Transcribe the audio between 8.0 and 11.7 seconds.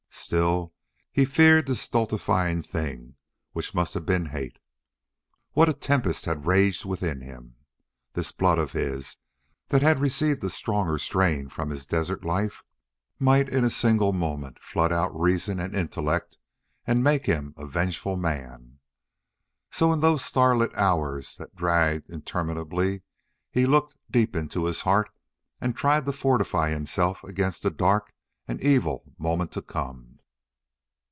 This blood of his, that had received a stronger strain from